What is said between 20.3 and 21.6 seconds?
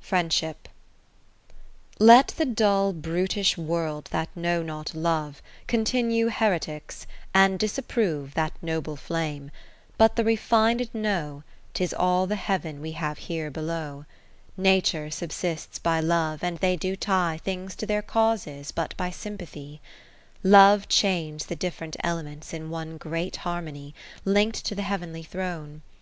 Love chains the